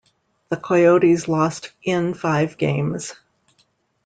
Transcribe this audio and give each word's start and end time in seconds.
The 0.49 0.57
Coyotes 0.57 1.27
lost 1.27 1.73
in 1.83 2.15
five 2.15 2.57
games. 2.57 3.13